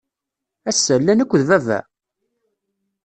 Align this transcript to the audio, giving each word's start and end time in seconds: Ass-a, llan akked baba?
Ass-a, 0.69 0.95
llan 1.01 1.21
akked 1.23 1.41
baba? 1.49 1.79